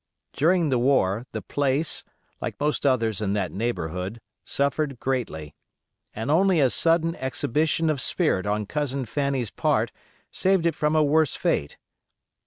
[0.33, 2.03] During the war the place,
[2.41, 5.53] like most others in that neighborhood, suffered greatly,
[6.15, 9.91] and only a sudden exhibition of spirit on Cousin Fanny's part
[10.31, 11.77] saved it from a worse fate.